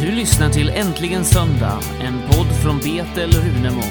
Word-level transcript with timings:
Du 0.00 0.12
lyssnar 0.12 0.50
till 0.50 0.68
Äntligen 0.68 1.24
Söndag, 1.24 1.80
en 2.02 2.20
podd 2.30 2.46
från 2.62 2.78
Betel 2.78 3.32
Runemo. 3.32 3.82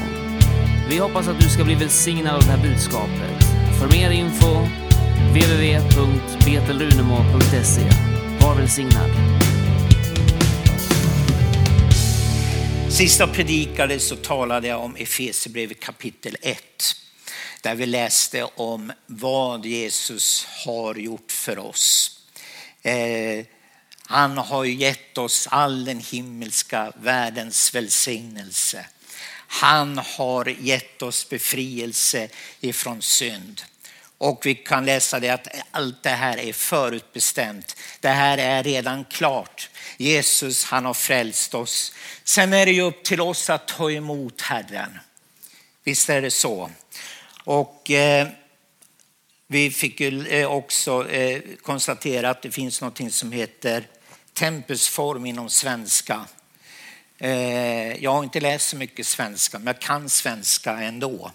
Vi 0.89 0.97
hoppas 0.97 1.27
att 1.27 1.39
du 1.39 1.49
ska 1.49 1.63
bli 1.63 1.75
välsignad 1.75 2.35
av 2.35 2.41
det 2.41 2.47
här 2.47 2.63
budskapet. 2.63 3.43
För 3.79 3.87
mer 3.97 4.11
info 4.11 4.67
www.betelrunemo.se. 5.29 7.81
Var 8.41 8.55
välsignad. 8.55 9.11
Sista 12.89 13.27
predikade 13.27 13.99
så 13.99 14.15
talade 14.15 14.67
jag 14.67 14.83
om 14.83 14.95
Efesierbrevet 14.95 15.79
kapitel 15.79 16.37
1. 16.41 16.57
Där 17.63 17.75
vi 17.75 17.85
läste 17.85 18.47
om 18.55 18.91
vad 19.05 19.65
Jesus 19.65 20.47
har 20.65 20.95
gjort 20.95 21.31
för 21.31 21.59
oss. 21.59 22.11
Eh, 22.81 23.45
han 24.09 24.37
har 24.37 24.65
gett 24.65 25.17
oss 25.17 25.47
all 25.51 25.85
den 25.85 25.99
himmelska 25.99 26.91
världens 26.95 27.75
välsignelse. 27.75 28.85
Han 29.47 29.97
har 29.97 30.45
gett 30.45 31.01
oss 31.01 31.29
befrielse 31.29 32.29
ifrån 32.61 33.01
synd. 33.01 33.61
Och 34.17 34.45
vi 34.45 34.55
kan 34.55 34.85
läsa 34.85 35.19
det 35.19 35.29
att 35.29 35.47
allt 35.71 36.03
det 36.03 36.09
här 36.09 36.37
är 36.37 36.53
förutbestämt. 36.53 37.75
Det 37.99 38.09
här 38.09 38.37
är 38.37 38.63
redan 38.63 39.05
klart. 39.05 39.69
Jesus 39.97 40.65
han 40.65 40.85
har 40.85 40.93
frälst 40.93 41.53
oss. 41.53 41.93
Sen 42.23 42.53
är 42.53 42.65
det 42.65 42.71
ju 42.71 42.81
upp 42.81 43.03
till 43.03 43.21
oss 43.21 43.49
att 43.49 43.67
ta 43.67 43.91
emot 43.91 44.41
Herren. 44.41 44.99
Visst 45.83 46.09
är 46.09 46.21
det 46.21 46.31
så. 46.31 46.71
Och 47.43 47.91
eh, 47.91 48.27
vi 49.47 49.71
fick 49.71 49.99
ju 49.99 50.27
eh, 50.27 50.51
också 50.51 51.09
eh, 51.09 51.41
konstatera 51.61 52.29
att 52.29 52.41
det 52.41 52.51
finns 52.51 52.81
något 52.81 53.13
som 53.13 53.31
heter 53.31 53.87
tempusform 54.37 55.25
inom 55.25 55.49
svenska. 55.49 56.25
Eh, 57.17 58.03
jag 58.03 58.11
har 58.11 58.23
inte 58.23 58.39
läst 58.39 58.69
så 58.69 58.75
mycket 58.75 59.07
svenska, 59.07 59.59
men 59.59 59.67
jag 59.67 59.81
kan 59.81 60.09
svenska 60.09 60.71
ändå. 60.71 61.31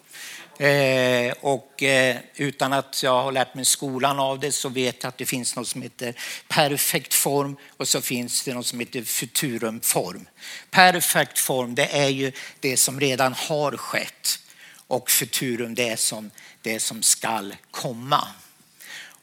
Eh, 0.59 1.33
och 1.41 1.83
eh, 1.83 2.17
utan 2.37 2.73
att 2.73 3.03
jag 3.03 3.23
har 3.23 3.33
lärt 3.33 3.55
mig 3.55 3.65
skolan 3.65 4.19
av 4.19 4.41
det 4.41 4.53
så 4.53 4.69
vet 4.69 5.03
jag 5.03 5.09
att 5.09 5.19
det 5.19 5.27
finns 5.27 5.57
något 5.57 5.69
som 5.69 5.83
heter 5.83 6.15
perfekt 6.49 7.15
form 7.15 7.57
och 7.77 7.89
så 7.89 8.01
finns 8.01 8.45
det 8.45 8.55
något 8.55 8.67
som 8.67 8.81
heter 8.81 9.03
futurumform. 9.03 10.29
Perfekt 10.71 11.39
form 11.39 11.75
det 11.75 11.97
är 11.97 12.09
ju 12.09 12.33
det 12.61 12.77
som 12.77 13.01
redan 13.01 13.33
har 13.33 13.77
skett 13.77 14.39
och 14.87 15.11
futurum 15.11 15.75
det 15.75 15.89
är 15.89 15.97
som 15.97 16.31
det 16.63 16.81
som 16.81 17.03
skall 17.03 17.57
komma. 17.71 18.29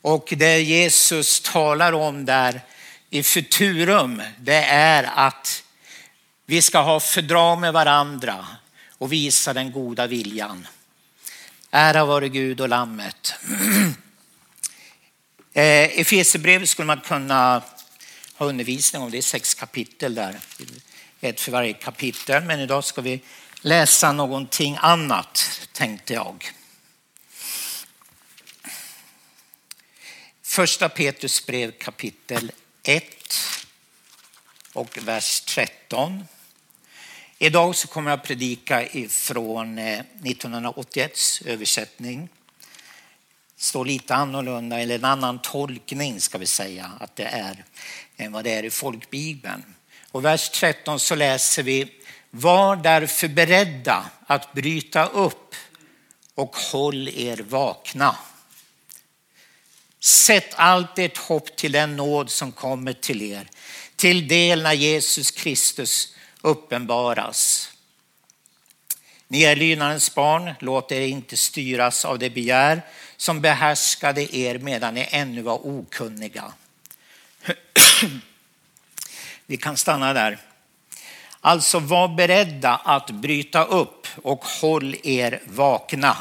Och 0.02 0.34
det 0.38 0.62
Jesus 0.62 1.42
talar 1.42 1.94
om 1.94 2.26
där 2.26 2.62
i 3.10 3.24
futurum 3.24 4.22
det 4.40 4.64
är 4.64 5.04
att 5.04 5.64
vi 6.46 6.62
ska 6.62 6.80
ha 6.80 7.00
fördrag 7.00 7.60
med 7.60 7.74
varandra 7.74 8.48
och 8.98 9.14
visa 9.14 9.54
den 9.54 9.72
goda 9.72 10.08
viljan. 10.08 10.68
Ära 11.72 12.06
vare 12.06 12.30
Gud 12.30 12.62
och 12.62 12.70
lammet. 12.70 13.34
Eh, 15.54 16.00
Efesierbrevet 16.00 16.70
skulle 16.70 16.86
man 16.86 17.02
kunna 17.02 17.64
ha 18.36 18.46
undervisning 18.46 19.02
om. 19.02 19.12
Det 19.12 19.18
är 19.18 19.22
sex 19.22 19.54
kapitel 19.54 20.16
där. 20.16 20.40
Ett 21.22 21.42
för 21.42 21.52
varje 21.52 21.74
kapitel. 21.74 22.44
Men 22.44 22.60
idag 22.60 22.84
ska 22.84 23.02
vi 23.02 23.22
läsa 23.62 24.12
någonting 24.12 24.78
annat 24.82 25.62
tänkte 25.72 26.14
jag. 26.14 26.52
Första 30.44 30.90
Petrus 30.90 31.46
brev 31.46 31.72
kapitel 31.72 32.52
1 32.90 33.04
och 34.74 34.98
vers 35.02 35.42
13. 35.42 36.24
Idag 37.38 37.76
så 37.76 37.88
kommer 37.88 38.12
jag 38.12 38.20
att 38.20 38.26
predika 38.26 38.88
ifrån 38.88 39.78
eh, 39.78 40.00
1981 40.00 41.20
översättning. 41.46 42.30
Det 43.56 43.64
står 43.64 43.86
lite 43.86 44.16
annorlunda, 44.16 44.80
eller 44.80 44.96
en 44.96 45.06
annan 45.06 45.40
tolkning 45.42 46.22
ska 46.22 46.38
vi 46.38 46.46
säga 46.46 46.92
att 47.00 47.16
det 47.16 47.24
är 47.24 47.64
än 48.18 48.32
vad 48.32 48.44
det 48.44 48.54
är 48.54 48.64
i 48.64 48.70
folkbibeln. 48.70 49.64
Och 50.12 50.26
vers 50.26 50.50
13 50.50 51.00
så 51.00 51.16
läser 51.16 51.64
vi 51.64 51.92
Var 52.30 52.76
därför 52.76 53.28
beredda 53.28 54.06
att 54.28 54.54
bryta 54.54 55.06
upp 55.06 55.56
och 56.36 56.56
håll 56.56 57.08
er 57.08 57.38
vakna. 57.38 58.16
Sätt 60.00 60.54
allt 60.56 61.00
ert 61.00 61.18
hopp 61.18 61.56
till 61.56 61.72
den 61.72 61.96
nåd 61.96 62.30
som 62.30 62.52
kommer 62.52 62.94
till 62.94 63.22
er, 63.22 63.50
till 63.96 64.28
del 64.28 64.64
när 64.64 64.74
Jesus 64.74 65.32
Kristus 65.32 66.16
uppenbaras. 66.42 67.72
Ni 69.28 69.44
är 69.44 69.56
lydnadens 69.56 70.16
barn, 70.16 70.54
låt 70.60 70.92
er 70.92 71.02
inte 71.02 71.38
styras 71.38 72.06
av 72.06 72.20
det 72.20 72.30
begär 72.30 72.82
som 73.18 73.42
behärskade 73.42 74.36
er 74.36 74.58
medan 74.58 74.94
ni 74.94 75.08
ännu 75.12 75.42
var 75.42 75.68
okunniga. 75.68 76.54
Vi 79.46 79.58
kan 79.58 79.78
stanna 79.78 80.14
där. 80.14 80.40
Alltså 81.42 81.80
var 81.80 82.08
beredda 82.08 82.76
att 82.76 83.10
bryta 83.10 83.64
upp 83.64 84.08
och 84.24 84.46
håll 84.46 84.96
er 85.04 85.42
vakna. 85.46 86.18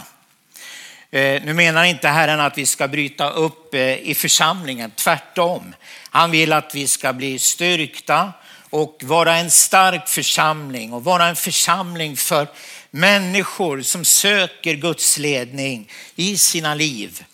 Eh, 1.10 1.42
nu 1.42 1.52
menar 1.52 1.84
inte 1.84 2.08
Herren 2.08 2.40
att 2.40 2.58
vi 2.58 2.66
ska 2.66 2.88
bryta 2.88 3.30
upp 3.30 3.74
eh, 3.74 3.94
i 3.94 4.14
församlingen, 4.14 4.90
tvärtom. 4.90 5.74
Han 6.10 6.30
vill 6.30 6.52
att 6.52 6.74
vi 6.74 6.88
ska 6.88 7.12
bli 7.12 7.38
styrkta 7.38 8.32
och 8.70 9.00
vara 9.04 9.36
en 9.36 9.50
stark 9.50 10.08
församling 10.08 10.92
och 10.92 11.04
vara 11.04 11.26
en 11.26 11.36
församling 11.36 12.16
för 12.16 12.48
människor 12.90 13.82
som 13.82 14.04
söker 14.04 14.74
Guds 14.74 15.18
ledning 15.18 15.90
i 16.16 16.38
sina 16.38 16.74
liv. 16.74 17.24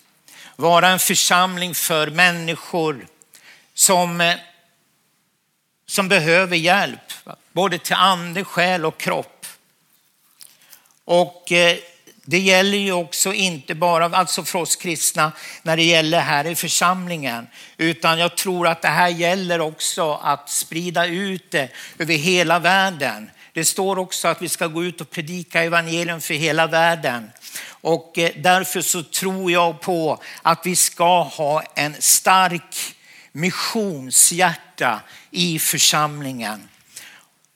Vara 0.55 0.87
en 0.87 0.99
församling 0.99 1.75
för 1.75 2.09
människor 2.09 3.07
som, 3.73 4.21
eh, 4.21 4.35
som 5.87 6.09
behöver 6.09 6.57
hjälp, 6.57 7.13
både 7.51 7.77
till 7.77 7.95
ande, 7.95 8.43
själ 8.43 8.85
och 8.85 8.97
kropp. 8.97 9.45
Och 11.05 11.51
det 12.27 12.39
gäller 12.39 12.77
ju 12.77 12.91
också 12.91 13.33
inte 13.33 13.75
bara 13.75 14.05
alltså 14.05 14.43
för 14.43 14.59
oss 14.59 14.75
kristna 14.75 15.31
när 15.63 15.77
det 15.77 15.83
gäller 15.83 16.19
här 16.19 16.47
i 16.47 16.55
församlingen, 16.55 17.47
utan 17.77 18.19
jag 18.19 18.37
tror 18.37 18.67
att 18.67 18.81
det 18.81 18.87
här 18.87 19.09
gäller 19.09 19.61
också 19.61 20.13
att 20.13 20.49
sprida 20.49 21.05
ut 21.05 21.51
det 21.51 21.69
över 21.99 22.13
hela 22.13 22.59
världen. 22.59 23.29
Det 23.53 23.65
står 23.65 23.99
också 23.99 24.27
att 24.27 24.41
vi 24.41 24.49
ska 24.49 24.67
gå 24.67 24.83
ut 24.83 25.01
och 25.01 25.09
predika 25.09 25.63
evangelium 25.63 26.21
för 26.21 26.33
hela 26.33 26.67
världen. 26.67 27.31
Och 27.67 28.17
eh, 28.17 28.31
därför 28.37 28.81
så 28.81 29.03
tror 29.03 29.51
jag 29.51 29.81
på 29.81 30.21
att 30.41 30.65
vi 30.65 30.75
ska 30.75 31.21
ha 31.21 31.63
en 31.75 31.95
stark 31.99 32.95
missionshjärta 33.31 35.01
i 35.31 35.59
församlingen. 35.59 36.69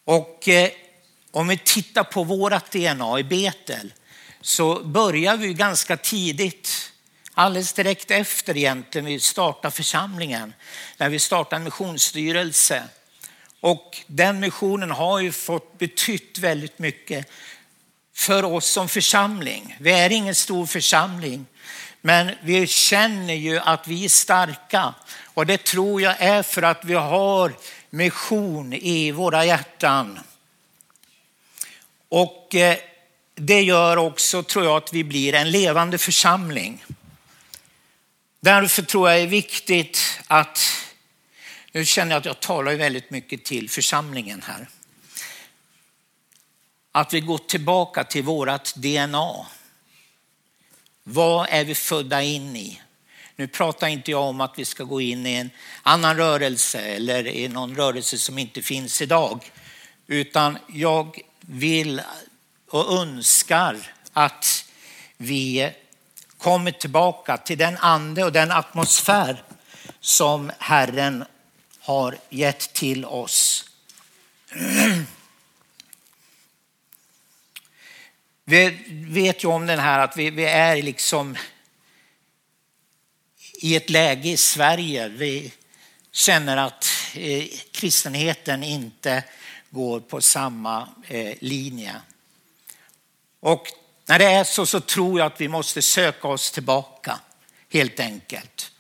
Och 0.06 0.48
eh, 0.48 0.70
om 1.32 1.48
vi 1.48 1.58
tittar 1.58 2.04
på 2.04 2.24
vårat 2.24 2.72
DNA 2.72 3.20
i 3.20 3.24
Betel 3.24 3.94
så 4.42 4.84
börjar 4.84 5.38
vi 5.38 5.54
ganska 5.54 5.98
tidigt, 5.98 6.92
alldeles 7.34 7.74
direkt 7.74 8.12
efter 8.12 8.58
egentligen 8.58 9.06
vi 9.06 9.20
startar 9.20 9.70
församlingen, 9.70 10.54
när 10.98 11.10
vi 11.10 11.20
startar 11.20 11.58
en 11.58 11.64
missionsstyrelse. 11.64 12.84
Och 13.60 13.98
den 14.08 14.40
missionen 14.40 14.92
har 14.92 15.20
ju 15.20 15.32
fått 15.32 15.78
betytt 15.78 16.38
väldigt 16.38 16.80
mycket 16.80 17.32
för 18.16 18.46
oss 18.46 18.66
som 18.66 18.90
församling. 18.90 19.78
Vi 19.80 19.92
är 19.92 20.10
ingen 20.10 20.36
stor 20.36 20.66
församling, 20.66 21.46
men 22.02 22.32
vi 22.42 22.68
känner 22.68 23.34
ju 23.34 23.60
att 23.60 23.88
vi 23.88 24.06
är 24.06 24.10
starka 24.10 24.94
och 25.34 25.46
det 25.46 25.64
tror 25.64 26.02
jag 26.02 26.16
är 26.20 26.44
för 26.44 26.62
att 26.62 26.86
vi 26.86 26.94
har 26.94 27.54
mission 27.90 28.74
i 28.74 29.12
våra 29.12 29.46
hjärtan. 29.46 30.20
Och 32.10 32.56
eh, 32.56 32.78
det 33.40 33.62
gör 33.62 33.98
också, 33.98 34.44
tror 34.44 34.66
jag, 34.66 34.78
att 34.78 34.94
vi 34.94 35.04
blir 35.04 35.34
en 35.34 35.52
levande 35.52 35.98
församling. 35.98 36.86
Därför 38.42 38.82
tror 38.82 39.10
jag 39.10 39.20
det 39.20 39.24
är 39.24 39.28
viktigt 39.28 40.00
att, 40.28 40.60
nu 41.72 41.86
känner 41.86 42.12
jag 42.12 42.20
att 42.20 42.26
jag 42.26 42.40
talar 42.40 42.76
väldigt 42.76 43.10
mycket 43.10 43.46
till 43.46 43.70
församlingen 43.70 44.42
här. 44.48 44.68
Att 46.92 47.14
vi 47.14 47.20
går 47.20 47.38
tillbaka 47.38 48.04
till 48.04 48.24
vårt 48.24 48.76
DNA. 48.76 49.46
Vad 51.04 51.48
är 51.50 51.64
vi 51.64 51.76
födda 51.76 52.22
in 52.24 52.56
i? 52.56 52.82
Nu 53.36 53.48
pratar 53.48 53.88
inte 53.88 54.12
jag 54.12 54.24
om 54.24 54.42
att 54.42 54.54
vi 54.60 54.66
ska 54.66 54.84
gå 54.84 55.02
in 55.02 55.26
i 55.26 55.34
en 55.34 55.50
annan 55.84 56.18
rörelse 56.18 56.80
eller 56.80 57.28
i 57.28 57.48
någon 57.48 57.76
rörelse 57.76 58.18
som 58.18 58.38
inte 58.38 58.62
finns 58.62 59.02
idag. 59.02 59.52
Utan 60.08 60.58
jag 60.68 61.22
vill 61.42 62.02
och 62.70 63.02
önskar 63.02 63.78
att 64.14 64.66
vi 65.18 65.74
kommer 66.38 66.72
tillbaka 66.72 67.38
till 67.38 67.58
den 67.58 67.78
ande 67.78 68.24
och 68.24 68.32
den 68.32 68.52
atmosfär 68.52 69.44
som 70.00 70.52
Herren 70.60 71.26
har 71.80 72.18
gett 72.30 72.74
till 72.74 73.06
oss. 73.06 73.66
Vi 78.46 78.70
vet 78.90 79.44
ju 79.44 79.48
om 79.48 79.66
den 79.66 79.80
här 79.80 80.00
att 80.00 80.18
vi, 80.18 80.30
vi 80.30 80.46
är 80.46 80.82
liksom 80.82 81.38
i 83.54 83.76
ett 83.76 83.90
läge 83.90 84.30
i 84.30 84.38
Sverige. 84.38 85.08
Vi 85.08 85.54
känner 86.12 86.58
att 86.58 86.86
eh, 87.16 87.46
kristenheten 87.72 88.64
inte 88.64 89.24
går 89.70 90.00
på 90.00 90.22
samma 90.22 90.88
eh, 91.08 91.36
linje. 91.40 91.96
Och 93.40 93.68
när 94.06 94.20
det 94.20 94.26
är 94.26 94.44
så 94.44 94.66
så 94.66 94.80
tror 94.80 95.20
jag 95.20 95.26
att 95.26 95.42
vi 95.42 95.48
måste 95.48 95.82
söka 95.82 96.28
oss 96.28 96.52
tillbaka 96.52 97.20
helt 97.70 98.00
enkelt 98.00 98.72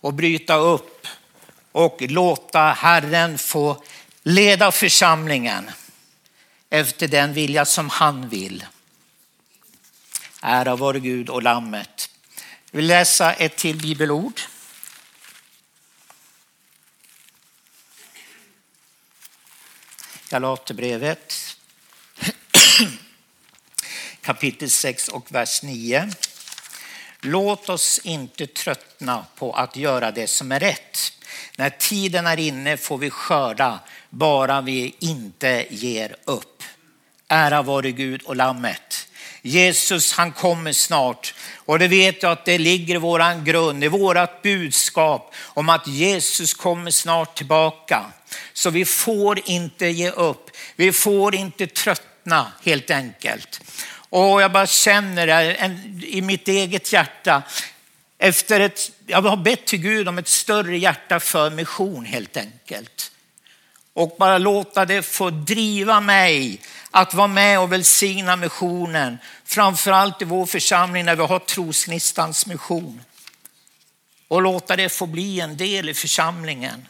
och 0.00 0.14
bryta 0.14 0.56
upp 0.56 1.06
och 1.72 2.02
låta 2.02 2.72
Herren 2.72 3.38
få 3.38 3.82
leda 4.22 4.72
församlingen 4.72 5.70
efter 6.70 7.08
den 7.08 7.32
vilja 7.32 7.64
som 7.64 7.90
han 7.90 8.28
vill. 8.28 8.66
Ära 10.42 10.76
vare 10.76 11.00
Gud 11.00 11.28
och 11.28 11.42
Lammet. 11.42 12.10
Vi 12.70 12.82
läsa 12.82 13.32
ett 13.32 13.56
till 13.56 13.76
bibelord. 13.76 14.40
Galaterbrevet 20.28 21.57
kapitel 24.28 24.70
6 24.70 25.08
och 25.08 25.32
vers 25.32 25.62
9. 25.62 26.10
Låt 27.20 27.68
oss 27.68 28.00
inte 28.04 28.46
tröttna 28.46 29.24
på 29.36 29.52
att 29.52 29.76
göra 29.76 30.10
det 30.10 30.26
som 30.26 30.52
är 30.52 30.60
rätt. 30.60 31.12
När 31.56 31.70
tiden 31.70 32.26
är 32.26 32.38
inne 32.38 32.76
får 32.76 32.98
vi 32.98 33.10
skörda, 33.10 33.78
bara 34.10 34.60
vi 34.60 34.94
inte 34.98 35.66
ger 35.70 36.16
upp. 36.24 36.62
Ära 37.28 37.62
vare 37.62 37.92
Gud 37.92 38.22
och 38.22 38.36
Lammet. 38.36 39.08
Jesus 39.42 40.12
han 40.12 40.32
kommer 40.32 40.72
snart 40.72 41.34
och 41.54 41.78
det 41.78 41.88
vet 41.88 42.22
jag 42.22 42.32
att 42.32 42.44
det 42.44 42.58
ligger 42.58 42.94
i 42.94 42.98
våran 42.98 43.44
grund, 43.44 43.84
i 43.84 43.88
vårat 43.88 44.42
budskap 44.42 45.34
om 45.44 45.68
att 45.68 45.86
Jesus 45.86 46.54
kommer 46.54 46.90
snart 46.90 47.36
tillbaka. 47.36 48.04
Så 48.52 48.70
vi 48.70 48.84
får 48.84 49.40
inte 49.48 49.86
ge 49.86 50.10
upp, 50.10 50.50
vi 50.76 50.92
får 50.92 51.34
inte 51.34 51.66
tröttna 51.66 52.52
helt 52.64 52.90
enkelt. 52.90 53.60
Och 54.10 54.42
jag 54.42 54.52
bara 54.52 54.66
känner 54.66 55.26
det 55.26 56.06
i 56.06 56.22
mitt 56.22 56.48
eget 56.48 56.92
hjärta. 56.92 57.42
Efter 58.18 58.60
ett, 58.60 58.90
jag 59.06 59.22
har 59.22 59.36
bett 59.36 59.66
till 59.66 59.78
Gud 59.78 60.08
om 60.08 60.18
ett 60.18 60.28
större 60.28 60.78
hjärta 60.78 61.20
för 61.20 61.50
mission 61.50 62.04
helt 62.04 62.36
enkelt. 62.36 63.12
Och 63.92 64.16
bara 64.18 64.38
låta 64.38 64.84
det 64.84 65.02
få 65.02 65.30
driva 65.30 66.00
mig 66.00 66.60
att 66.90 67.14
vara 67.14 67.26
med 67.26 67.60
och 67.60 67.72
välsigna 67.72 68.36
missionen. 68.36 69.18
Framförallt 69.44 70.22
i 70.22 70.24
vår 70.24 70.46
församling 70.46 71.04
när 71.04 71.16
vi 71.16 71.22
har 71.22 71.38
trosnistans 71.38 72.46
mission. 72.46 73.00
Och 74.28 74.42
låta 74.42 74.76
det 74.76 74.88
få 74.88 75.06
bli 75.06 75.40
en 75.40 75.56
del 75.56 75.88
i 75.88 75.94
församlingen. 75.94 76.88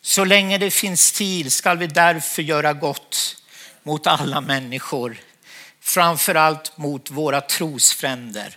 Så 0.00 0.24
länge 0.24 0.58
det 0.58 0.70
finns 0.70 1.12
tid 1.12 1.52
ska 1.52 1.74
vi 1.74 1.86
därför 1.86 2.42
göra 2.42 2.72
gott 2.72 3.36
mot 3.82 4.06
alla 4.06 4.40
människor 4.40 5.16
framförallt 5.90 6.76
mot 6.76 7.10
våra 7.10 7.40
trosfränder. 7.40 8.56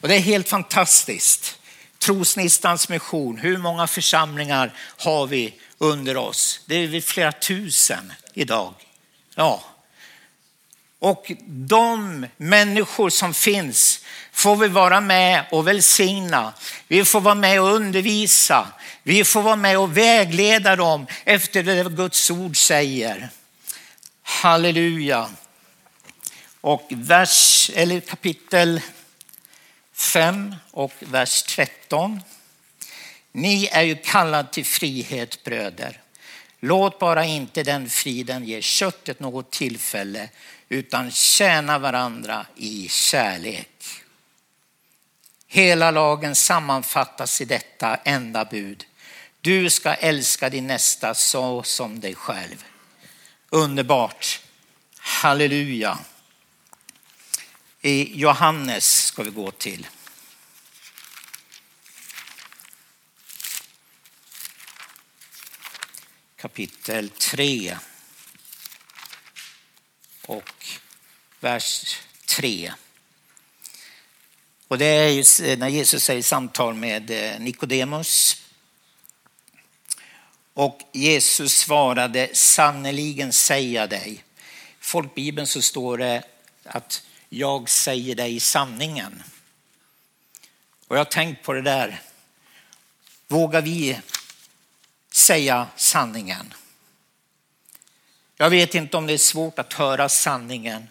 Och 0.00 0.08
det 0.08 0.14
är 0.14 0.20
helt 0.20 0.48
fantastiskt. 0.48 1.58
Trosnistans 1.98 2.88
mission, 2.88 3.38
hur 3.38 3.58
många 3.58 3.86
församlingar 3.86 4.72
har 4.96 5.26
vi 5.26 5.54
under 5.78 6.16
oss? 6.16 6.60
Det 6.66 6.74
är 6.74 7.00
flera 7.00 7.32
tusen 7.32 8.12
idag. 8.34 8.74
Ja. 9.34 9.64
Och 10.98 11.32
de 11.46 12.26
människor 12.36 13.10
som 13.10 13.34
finns 13.34 14.04
får 14.32 14.56
vi 14.56 14.68
vara 14.68 15.00
med 15.00 15.44
och 15.50 15.68
välsigna. 15.68 16.52
Vi 16.88 17.04
får 17.04 17.20
vara 17.20 17.34
med 17.34 17.60
och 17.60 17.72
undervisa. 17.72 18.66
Vi 19.02 19.24
får 19.24 19.42
vara 19.42 19.56
med 19.56 19.78
och 19.78 19.96
vägleda 19.96 20.76
dem 20.76 21.06
efter 21.24 21.62
det 21.62 21.96
Guds 21.96 22.30
ord 22.30 22.56
säger. 22.56 23.30
Halleluja. 24.22 25.28
Och 26.62 26.88
vers, 26.90 27.70
eller 27.74 28.00
kapitel 28.00 28.80
5 29.92 30.54
och 30.70 30.92
vers 31.00 31.42
13. 31.42 32.20
Ni 33.32 33.66
är 33.72 33.82
ju 33.82 33.96
kallade 33.96 34.48
till 34.48 34.64
frihet 34.64 35.44
bröder. 35.44 36.00
Låt 36.60 36.98
bara 36.98 37.24
inte 37.24 37.62
den 37.62 37.90
friden 37.90 38.44
ge 38.44 38.62
köttet 38.62 39.20
något 39.20 39.50
tillfälle 39.50 40.28
utan 40.68 41.10
tjäna 41.10 41.78
varandra 41.78 42.46
i 42.56 42.88
kärlek. 42.88 44.02
Hela 45.46 45.90
lagen 45.90 46.34
sammanfattas 46.34 47.40
i 47.40 47.44
detta 47.44 47.96
enda 47.96 48.44
bud. 48.44 48.84
Du 49.40 49.70
ska 49.70 49.94
älska 49.94 50.50
din 50.50 50.66
nästa 50.66 51.14
så 51.14 51.62
som 51.62 52.00
dig 52.00 52.14
själv. 52.14 52.64
Underbart. 53.50 54.40
Halleluja. 54.98 55.98
I 57.84 58.20
Johannes 58.20 59.04
ska 59.04 59.22
vi 59.22 59.30
gå 59.30 59.50
till. 59.50 59.86
Kapitel 66.36 67.08
3 67.08 67.78
och 70.22 70.66
vers 71.40 71.96
3. 72.26 72.72
Och 74.68 74.78
det 74.78 74.84
är 74.84 75.08
ju 75.08 75.56
när 75.56 75.68
Jesus 75.68 76.04
säger 76.04 76.22
samtal 76.22 76.74
med 76.74 77.10
eh, 77.10 77.40
Nikodemus. 77.40 78.42
Och 80.54 80.80
Jesus 80.92 81.56
svarade 81.56 82.30
sannerligen 82.32 83.32
säga 83.32 83.86
dig. 83.86 84.12
I 84.12 84.22
folkbibeln 84.80 85.46
så 85.46 85.62
står 85.62 85.98
det 85.98 86.22
att 86.64 87.02
jag 87.34 87.68
säger 87.68 88.14
dig 88.14 88.40
sanningen. 88.40 89.22
Och 90.88 90.96
jag 90.96 91.00
har 91.00 91.04
tänkt 91.04 91.42
på 91.42 91.52
det 91.52 91.62
där. 91.62 92.00
Vågar 93.28 93.62
vi 93.62 93.98
säga 95.12 95.66
sanningen? 95.76 96.54
Jag 98.36 98.50
vet 98.50 98.74
inte 98.74 98.96
om 98.96 99.06
det 99.06 99.12
är 99.12 99.18
svårt 99.18 99.58
att 99.58 99.72
höra 99.72 100.08
sanningen. 100.08 100.88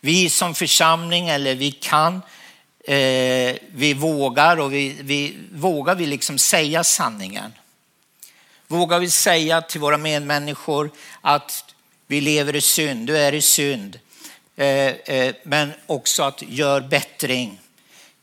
Vi 0.00 0.30
som 0.30 0.54
församling 0.54 1.28
eller 1.28 1.54
vi 1.54 1.72
kan, 1.72 2.14
eh, 2.84 3.56
vi 3.72 3.94
vågar 3.94 4.56
och 4.56 4.72
vi, 4.72 4.96
vi 5.00 5.36
vågar 5.52 5.94
vi 5.94 6.06
liksom 6.06 6.38
säga 6.38 6.84
sanningen. 6.84 7.52
Vågar 8.66 8.98
vi 8.98 9.10
säga 9.10 9.62
till 9.62 9.80
våra 9.80 9.98
medmänniskor 9.98 10.90
att 11.20 11.74
vi 12.06 12.20
lever 12.20 12.56
i 12.56 12.60
synd, 12.60 13.06
du 13.06 13.18
är 13.18 13.34
i 13.34 13.42
synd. 13.42 13.98
Eh, 14.56 14.66
eh, 14.66 15.34
men 15.42 15.72
också 15.86 16.22
att 16.22 16.42
gör 16.42 16.80
bättring. 16.80 17.60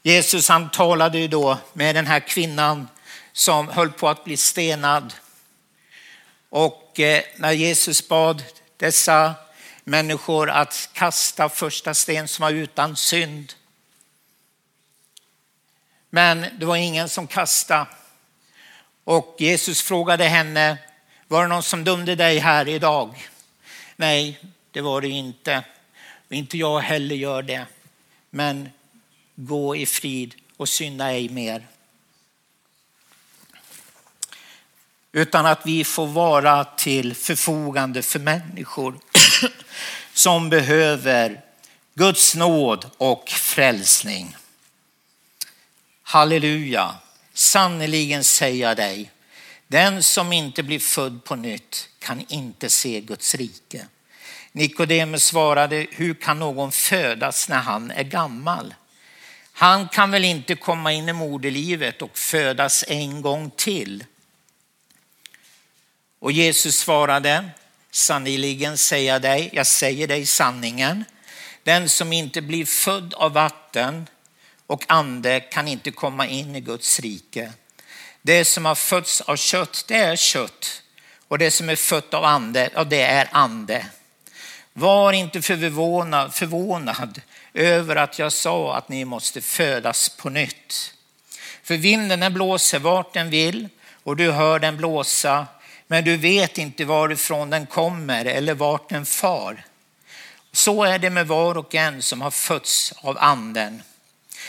Jesus 0.04 0.50
han 0.50 0.72
talade 0.72 1.20
ju 1.20 1.28
då 1.28 1.58
med 1.74 1.96
den 1.96 2.08
här 2.08 2.20
kvinnan 2.20 2.88
som 3.34 3.68
höll 3.68 3.92
på 3.92 4.10
att 4.10 4.24
bli 4.24 4.38
stenad. 4.38 5.14
Och 6.50 7.00
eh, 7.00 7.24
när 7.36 7.52
Jesus 7.52 8.08
bad 8.08 8.44
dessa 8.78 9.34
människor 9.84 10.50
att 10.50 10.90
kasta 10.94 11.50
första 11.50 11.94
sten 11.94 12.28
som 12.28 12.44
var 12.44 12.52
utan 12.52 12.96
synd. 12.96 13.54
Men 16.10 16.46
det 16.60 16.66
var 16.66 16.76
ingen 16.76 17.10
som 17.10 17.28
kastade. 17.28 17.86
Och 19.04 19.36
Jesus 19.40 19.82
frågade 19.82 20.24
henne, 20.24 20.78
var 21.28 21.42
det 21.42 21.48
någon 21.48 21.64
som 21.64 21.84
dömde 21.84 22.16
dig 22.16 22.40
här 22.40 22.68
idag? 22.68 23.30
Nej, 23.96 24.40
det 24.72 24.82
var 24.82 25.02
det 25.02 25.10
inte. 25.10 25.64
Och 26.30 26.36
inte 26.36 26.58
jag 26.58 26.80
heller 26.80 27.16
gör 27.16 27.42
det. 27.42 27.66
Men 28.30 28.70
gå 29.36 29.76
i 29.76 29.86
frid 29.86 30.36
och 30.58 30.70
synda 30.70 31.12
ej 31.12 31.30
mer. 31.30 31.68
Utan 35.12 35.46
att 35.46 35.66
vi 35.66 35.84
får 35.84 36.08
vara 36.08 36.64
till 36.66 37.16
förfogande 37.16 38.02
för 38.02 38.20
människor 38.20 39.00
som 40.14 40.50
behöver 40.50 41.42
Guds 41.94 42.36
nåd 42.36 42.90
och 42.98 43.30
frälsning. 43.30 44.36
Halleluja. 46.04 46.96
Sannerligen 47.34 48.24
säger 48.24 48.68
jag 48.68 48.78
dig, 48.78 49.12
den 49.68 50.04
som 50.04 50.34
inte 50.34 50.64
blir 50.64 50.80
född 50.80 51.24
på 51.24 51.36
nytt 51.36 51.90
kan 52.00 52.26
inte 52.28 52.70
se 52.70 53.02
Guds 53.02 53.36
rike. 53.36 53.88
Nikodemus 54.60 55.24
svarade, 55.24 55.88
hur 55.92 56.14
kan 56.14 56.40
någon 56.40 56.72
födas 56.72 57.50
när 57.50 57.58
han 57.58 57.92
är 57.92 58.04
gammal? 58.04 58.76
Han 59.54 59.88
kan 59.88 60.12
väl 60.12 60.26
inte 60.26 60.56
komma 60.56 60.94
in 60.94 61.10
i 61.10 61.14
moderlivet 61.14 62.02
och 62.02 62.18
födas 62.18 62.86
en 62.88 63.22
gång 63.22 63.52
till? 63.56 64.04
Och 66.20 66.32
Jesus 66.32 66.78
svarade, 66.78 67.50
Sannerligen 67.92 68.78
säger 68.78 69.14
jag 69.14 69.22
dig, 69.22 69.50
jag 69.54 69.68
säger 69.68 70.08
dig 70.08 70.26
sanningen. 70.26 71.06
Den 71.64 71.90
som 71.90 72.14
inte 72.14 72.42
blir 72.42 72.66
född 72.66 73.14
av 73.14 73.34
vatten 73.34 74.08
och 74.68 74.84
ande 74.88 75.40
kan 75.40 75.68
inte 75.68 75.92
komma 75.92 76.28
in 76.28 76.56
i 76.56 76.62
Guds 76.62 77.00
rike. 77.00 77.54
Det 78.22 78.46
som 78.46 78.66
har 78.66 78.76
fötts 78.76 79.22
av 79.22 79.36
kött, 79.36 79.86
det 79.88 79.96
är 79.96 80.16
kött. 80.16 80.82
Och 81.28 81.38
det 81.38 81.52
som 81.52 81.70
är 81.70 81.76
fött 81.76 82.14
av 82.14 82.26
ande, 82.26 82.70
ja, 82.74 82.84
det 82.84 83.02
är 83.02 83.28
ande. 83.32 83.86
Var 84.80 85.14
inte 85.14 85.42
förvånad, 85.42 86.34
förvånad 86.34 87.22
över 87.54 87.96
att 87.96 88.20
jag 88.20 88.32
sa 88.32 88.76
att 88.78 88.90
ni 88.90 89.06
måste 89.06 89.42
födas 89.42 90.10
på 90.10 90.30
nytt. 90.30 90.94
För 91.64 91.78
vinden 91.78 92.20
den 92.20 92.34
blåser 92.34 92.80
vart 92.80 93.14
den 93.14 93.30
vill 93.30 93.70
och 94.04 94.16
du 94.16 94.32
hör 94.32 94.60
den 94.60 94.78
blåsa, 94.78 95.48
men 95.88 96.04
du 96.04 96.18
vet 96.18 96.58
inte 96.58 96.86
varifrån 96.86 97.50
den 97.50 97.66
kommer 97.66 98.26
eller 98.26 98.54
vart 98.54 98.90
den 98.90 99.06
far. 99.06 99.66
Så 100.52 100.84
är 100.84 101.00
det 101.00 101.10
med 101.10 101.28
var 101.28 101.58
och 101.58 101.76
en 101.76 102.02
som 102.02 102.22
har 102.22 102.32
fötts 102.32 102.94
av 102.98 103.18
anden. 103.18 103.82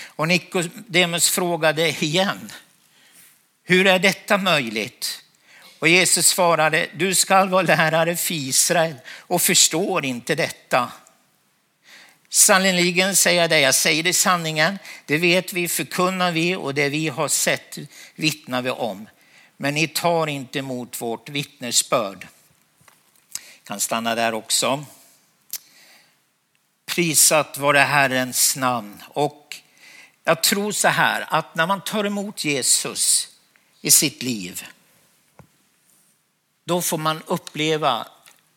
Och 0.07 0.29
Nikodemus 0.29 1.31
frågade 1.31 1.89
igen, 1.89 2.53
hur 3.65 3.87
är 3.87 3.99
detta 3.99 4.39
möjligt? 4.39 5.23
Och 5.81 5.89
Jesus 5.89 6.27
svarade, 6.27 6.89
du 6.95 7.15
skall 7.15 7.49
vara 7.49 7.63
lärare 7.63 8.17
för 8.17 8.35
Israel 8.35 8.95
och 9.09 9.43
förstår 9.43 10.05
inte 10.05 10.35
detta. 10.35 10.93
Sannerligen 12.29 13.17
säger 13.17 13.41
jag 13.41 13.51
dig, 13.51 13.63
jag 13.63 13.75
säger 13.75 14.03
det 14.03 14.13
sanningen, 14.13 14.79
det 15.07 15.19
vet 15.19 15.53
vi, 15.53 15.69
förkunnar 15.69 16.33
vi 16.33 16.57
och 16.57 16.75
det 16.75 16.89
vi 16.89 17.09
har 17.09 17.29
sett 17.29 17.79
vittnar 18.15 18.63
vi 18.63 18.71
om. 18.71 19.09
Men 19.57 19.75
ni 19.75 19.89
tar 19.89 20.27
inte 20.27 20.59
emot 20.59 21.01
vårt 21.01 21.29
vittnesbörd. 21.29 22.27
Kan 23.65 23.81
stanna 23.81 24.15
där 24.15 24.35
också. 24.35 24.85
Prisat 26.87 27.59
var 27.59 27.73
det 27.73 27.81
Herrens 27.81 28.57
namn. 28.57 29.03
Och 29.09 29.57
jag 30.25 30.43
tror 30.43 30.73
så 30.73 30.89
här 30.89 31.27
att 31.29 31.55
när 31.55 31.67
man 31.67 31.81
tar 31.85 32.05
emot 32.05 32.45
Jesus 32.45 33.29
i 33.81 33.91
sitt 33.91 34.23
liv, 34.23 34.65
då 36.67 36.83
får 36.83 36.99
man 36.99 37.23
uppleva 37.27 38.07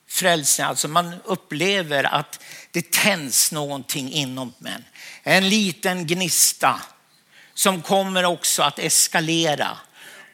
frälsning. 0.09 0.67
Alltså 0.67 0.87
man 0.87 1.15
upplever 1.25 2.03
att 2.03 2.39
det 2.71 2.91
tänds 2.91 3.51
någonting 3.51 4.11
inom 4.11 4.53
en. 4.65 4.83
En 5.23 5.49
liten 5.49 6.07
gnista 6.07 6.81
som 7.53 7.81
kommer 7.81 8.25
också 8.25 8.63
att 8.63 8.79
eskalera 8.79 9.77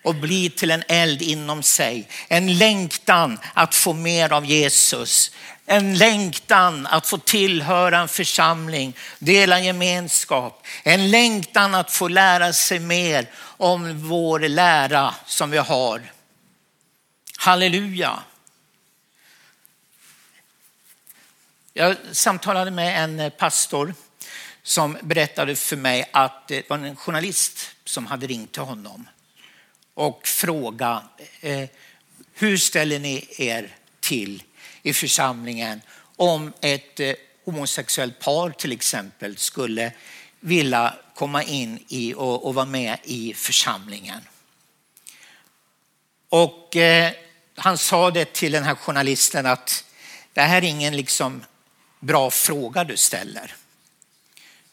och 0.04 0.16
bli 0.16 0.50
till 0.50 0.72
en 0.72 0.84
eld 0.88 1.22
inom 1.22 1.64
sig. 1.64 2.10
En 2.28 2.58
längtan 2.58 3.40
att 3.54 3.76
få 3.76 3.94
mer 3.94 4.34
av 4.34 4.46
Jesus. 4.46 5.32
En 5.66 5.98
längtan 5.98 6.88
att 6.88 7.08
få 7.08 7.18
tillhöra 7.18 8.00
en 8.00 8.08
församling, 8.08 8.94
dela 9.20 9.60
gemenskap. 9.60 10.66
En 10.84 11.12
längtan 11.12 11.76
att 11.76 11.92
få 11.92 12.08
lära 12.08 12.54
sig 12.54 12.80
mer 12.80 13.30
om 13.40 14.08
vår 14.08 14.40
lära 14.40 15.16
som 15.26 15.52
vi 15.52 15.58
har. 15.58 16.12
Halleluja. 17.41 18.24
Jag 21.74 21.98
samtalade 22.12 22.72
med 22.72 23.03
en 23.03 23.19
eh, 23.19 23.29
pastor 23.29 23.93
som 24.63 24.98
berättade 25.01 25.55
för 25.55 25.75
mig 25.75 26.10
att 26.13 26.48
det 26.48 26.69
var 26.69 26.77
en 26.77 26.96
journalist 26.96 27.75
som 27.86 28.05
hade 28.05 28.27
ringt 28.27 28.51
till 28.51 28.62
honom 28.62 29.10
och 29.93 30.27
frågat 30.27 31.03
eh, 31.39 31.69
hur 32.34 32.58
ställer 32.58 33.00
ni 33.00 33.27
er 33.38 33.75
till 34.00 34.43
i 34.81 34.93
församlingen 34.93 35.81
om 36.15 36.53
ett 36.62 37.00
eh, 37.00 37.13
homosexuellt 37.46 38.19
par 38.19 38.50
till 38.50 38.72
exempel 38.72 39.38
skulle 39.38 39.91
vilja 40.39 40.93
komma 41.15 41.43
in 41.43 41.86
i 41.88 42.13
och, 42.13 42.46
och 42.46 42.55
vara 42.55 42.65
med 42.65 42.98
i 43.03 43.34
församlingen. 43.34 44.22
Och 46.29 46.77
han 47.60 47.78
sa 47.78 48.12
det 48.12 48.34
till 48.34 48.51
den 48.51 48.63
här 48.63 48.75
journalisten 48.75 49.46
att 49.46 49.84
det 50.34 50.42
här 50.42 50.58
är 50.58 50.68
ingen 50.68 50.98
liksom 50.98 51.46
bra 52.00 52.32
fråga 52.32 52.84
du 52.84 52.98
ställer. 52.98 53.56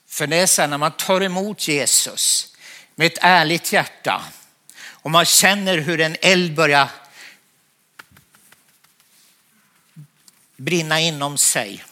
För 0.06 0.26
det 0.26 0.36
är 0.36 0.46
så 0.46 0.62
här, 0.62 0.68
när 0.68 0.78
man 0.78 0.92
tar 0.92 1.20
emot 1.20 1.68
Jesus 1.68 2.54
med 2.94 3.06
ett 3.06 3.18
ärligt 3.20 3.72
hjärta 3.72 4.24
och 4.84 5.10
man 5.10 5.24
känner 5.24 5.78
hur 5.78 6.00
en 6.00 6.16
eld 6.20 6.54
börjar 6.54 6.88
brinna 10.56 11.00
inom 11.00 11.38
sig. 11.38 11.84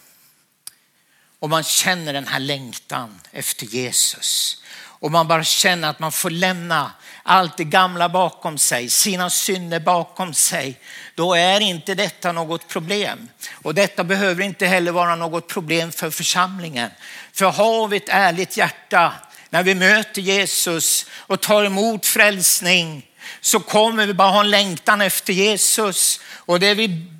Och 1.44 1.50
man 1.50 1.64
känner 1.64 2.12
den 2.12 2.26
här 2.26 2.40
längtan 2.40 3.20
efter 3.32 3.66
Jesus. 3.66 4.62
Och 4.76 5.10
man 5.10 5.28
bara 5.28 5.44
känner 5.44 5.90
att 5.90 5.98
man 5.98 6.12
får 6.12 6.30
lämna 6.30 6.92
allt 7.22 7.56
det 7.56 7.64
gamla 7.64 8.08
bakom 8.08 8.58
sig, 8.58 8.88
sina 8.88 9.30
synder 9.30 9.80
bakom 9.80 10.34
sig. 10.34 10.80
Då 11.14 11.34
är 11.34 11.60
inte 11.60 11.94
detta 11.94 12.32
något 12.32 12.68
problem. 12.68 13.28
Och 13.52 13.74
detta 13.74 14.04
behöver 14.04 14.42
inte 14.42 14.66
heller 14.66 14.92
vara 14.92 15.16
något 15.16 15.48
problem 15.48 15.92
för 15.92 16.10
församlingen. 16.10 16.90
För 17.32 17.46
har 17.46 17.88
vi 17.88 17.96
ett 17.96 18.08
ärligt 18.08 18.56
hjärta 18.56 19.12
när 19.50 19.62
vi 19.62 19.74
möter 19.74 20.22
Jesus 20.22 21.06
och 21.12 21.40
tar 21.40 21.64
emot 21.64 22.06
frälsning 22.06 23.06
så 23.40 23.60
kommer 23.60 24.06
vi 24.06 24.14
bara 24.14 24.30
ha 24.30 24.40
en 24.40 24.50
längtan 24.50 25.00
efter 25.00 25.32
Jesus. 25.32 26.20
Och 26.26 26.60
det 26.60 26.74
vi 26.74 27.14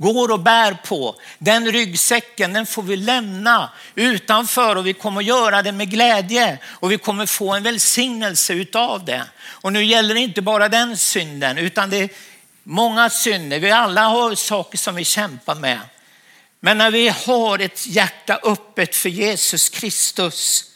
går 0.00 0.30
och 0.30 0.40
bär 0.40 0.74
på, 0.74 1.14
den 1.38 1.72
ryggsäcken 1.72 2.52
den 2.52 2.66
får 2.66 2.82
vi 2.82 2.96
lämna 2.96 3.70
utanför 3.94 4.76
och 4.76 4.86
vi 4.86 4.92
kommer 4.92 5.20
göra 5.20 5.62
det 5.62 5.72
med 5.72 5.90
glädje 5.90 6.58
och 6.66 6.92
vi 6.92 6.98
kommer 6.98 7.26
få 7.26 7.52
en 7.52 7.62
välsignelse 7.62 8.52
utav 8.52 9.04
det. 9.04 9.24
Och 9.42 9.72
nu 9.72 9.84
gäller 9.84 10.14
det 10.14 10.20
inte 10.20 10.42
bara 10.42 10.68
den 10.68 10.96
synden 10.96 11.58
utan 11.58 11.90
det 11.90 11.96
är 11.96 12.08
många 12.62 13.10
synder. 13.10 13.58
Vi 13.58 13.70
alla 13.70 14.02
har 14.02 14.34
saker 14.34 14.78
som 14.78 14.94
vi 14.94 15.04
kämpar 15.04 15.54
med. 15.54 15.78
Men 16.60 16.78
när 16.78 16.90
vi 16.90 17.08
har 17.08 17.58
ett 17.58 17.86
hjärta 17.86 18.40
öppet 18.42 18.96
för 18.96 19.08
Jesus 19.08 19.68
Kristus 19.68 20.69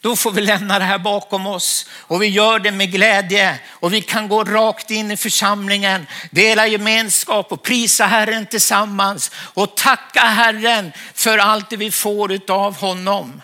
då 0.00 0.16
får 0.16 0.32
vi 0.32 0.40
lämna 0.40 0.78
det 0.78 0.84
här 0.84 0.98
bakom 0.98 1.46
oss 1.46 1.86
och 1.92 2.22
vi 2.22 2.26
gör 2.26 2.58
det 2.58 2.72
med 2.72 2.92
glädje 2.92 3.58
och 3.68 3.92
vi 3.92 4.02
kan 4.02 4.28
gå 4.28 4.44
rakt 4.44 4.90
in 4.90 5.10
i 5.10 5.16
församlingen, 5.16 6.06
dela 6.30 6.66
gemenskap 6.66 7.52
och 7.52 7.62
prisa 7.62 8.06
Herren 8.06 8.46
tillsammans 8.46 9.30
och 9.34 9.76
tacka 9.76 10.20
Herren 10.20 10.92
för 11.14 11.38
allt 11.38 11.70
det 11.70 11.76
vi 11.76 11.90
får 11.90 12.50
av 12.50 12.76
honom. 12.76 13.42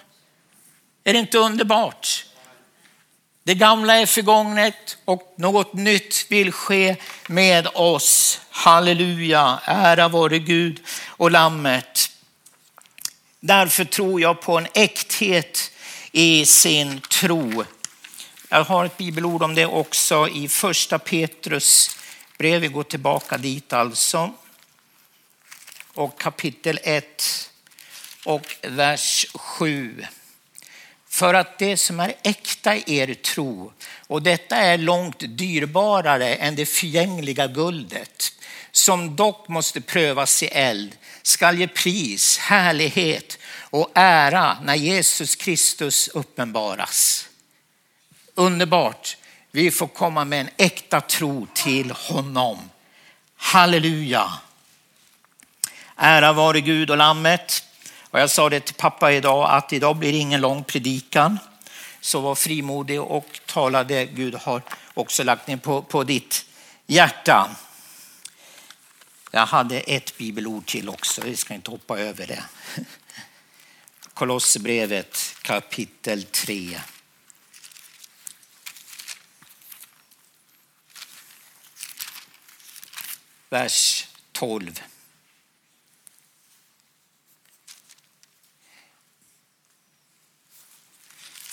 Är 1.05 1.13
det 1.13 1.19
inte 1.19 1.39
underbart? 1.39 2.25
Det 3.45 3.55
gamla 3.55 3.97
är 3.97 4.07
förgånget 4.07 4.97
och 5.05 5.35
något 5.39 5.73
nytt 5.73 6.27
vill 6.29 6.53
ske 6.53 6.97
med 7.29 7.69
oss. 7.75 8.41
Halleluja, 8.51 9.61
ära 9.65 10.09
vare 10.09 10.39
Gud 10.39 10.81
och 11.07 11.31
lammet. 11.31 12.11
Därför 13.41 13.85
tror 13.85 14.21
jag 14.21 14.41
på 14.41 14.59
en 14.59 14.67
äkthet 14.75 15.71
i 16.19 16.47
sin 16.47 17.01
tro. 17.01 17.65
Jag 18.49 18.65
har 18.65 18.85
ett 18.85 18.97
bibelord 18.97 19.43
om 19.43 19.55
det 19.55 19.67
också 19.67 20.29
i 20.29 20.49
första 20.49 20.99
Petrus 20.99 21.99
brev. 22.39 22.61
Vi 22.61 22.69
går 22.69 22.83
tillbaka 22.83 23.39
dit 23.39 23.73
alltså. 23.73 24.33
Och 25.95 26.21
kapitel 26.21 26.79
1 26.83 27.51
och 28.25 28.57
vers 28.63 29.27
7. 29.35 30.07
För 31.17 31.35
att 31.35 31.59
det 31.59 31.77
som 31.77 32.01
är 32.01 32.15
äkta 32.23 32.77
i 32.77 32.83
er 32.87 33.15
tro, 33.15 33.73
och 34.07 34.23
detta 34.23 34.57
är 34.57 34.79
långt 34.79 35.19
dyrbarare 35.19 36.35
än 36.35 36.57
det 36.57 36.67
förgängliga 36.67 37.47
guldet, 37.47 38.33
som 38.73 39.17
dock 39.17 39.49
måste 39.49 39.81
prövas 39.81 40.43
i 40.43 40.47
eld, 40.47 40.97
skall 41.23 41.59
ge 41.59 41.69
pris, 41.69 42.39
härlighet 42.39 43.39
och 43.61 43.91
ära 43.95 44.59
när 44.63 44.75
Jesus 44.75 45.37
Kristus 45.37 46.09
uppenbaras. 46.09 47.29
Underbart. 48.35 49.17
Vi 49.51 49.71
får 49.71 49.87
komma 49.89 50.25
med 50.25 50.41
en 50.41 50.51
äkta 50.57 51.01
tro 51.01 51.47
till 51.55 51.91
honom. 51.91 52.71
Halleluja. 53.37 54.33
Ära 55.97 56.33
vare 56.33 56.61
Gud 56.61 56.91
och 56.91 56.97
lammet. 56.97 57.66
Och 58.17 58.23
jag 58.23 58.31
sa 58.31 58.49
det 58.49 58.61
till 58.61 58.75
pappa 58.75 59.13
idag 59.13 59.51
att 59.51 59.73
idag 59.73 59.97
blir 59.97 60.13
det 60.13 60.19
ingen 60.19 60.41
lång 60.41 60.65
predikan. 60.65 61.39
Så 62.01 62.21
var 62.21 62.35
frimodig 62.35 63.01
och 63.01 63.41
tala 63.47 63.85
det 63.85 64.05
Gud 64.05 64.35
har 64.35 64.63
också 64.95 65.23
lagt 65.23 65.47
ner 65.47 65.57
på, 65.57 65.83
på 65.83 66.05
ditt 66.05 66.45
hjärta. 66.87 67.57
Jag 69.31 69.47
hade 69.47 69.81
ett 69.81 70.19
bibelord 70.19 70.67
till 70.67 70.89
också, 70.89 71.21
vi 71.21 71.37
ska 71.37 71.55
inte 71.55 71.71
hoppa 71.71 71.99
över 71.99 72.27
det. 72.27 72.45
Kolosserbrevet 74.15 75.37
kapitel 75.43 76.23
3. 76.23 76.81
Vers 83.49 84.07
12. 84.33 84.83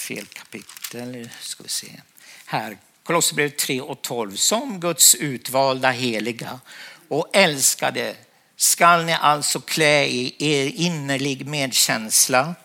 Fel 0.04 0.26
kapitel. 0.26 1.30
Ska 1.40 1.64
vi 1.64 1.70
se. 1.70 1.88
Här, 2.46 2.78
Kolosserbrevet 3.04 3.58
3 3.58 3.82
och 3.82 4.02
12. 4.02 4.36
Som 4.36 4.80
Guds 4.80 5.16
utvalda 5.16 5.92
heliga 5.92 6.60
och 7.08 7.30
älskade 7.34 8.16
skall 8.56 9.06
ni 9.06 9.14
alltså 9.14 9.60
klä 9.60 10.06
i 10.06 10.36
er 10.40 10.72
innerlig 10.76 11.48
medkänsla, 11.48 12.56